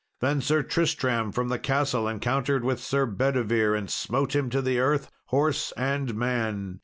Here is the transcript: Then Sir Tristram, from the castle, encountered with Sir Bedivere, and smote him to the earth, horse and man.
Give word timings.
Then 0.19 0.41
Sir 0.41 0.63
Tristram, 0.63 1.31
from 1.31 1.49
the 1.49 1.59
castle, 1.59 2.07
encountered 2.07 2.63
with 2.63 2.79
Sir 2.81 3.05
Bedivere, 3.05 3.75
and 3.77 3.87
smote 3.87 4.35
him 4.35 4.49
to 4.49 4.59
the 4.59 4.79
earth, 4.79 5.11
horse 5.27 5.71
and 5.77 6.15
man. 6.15 6.79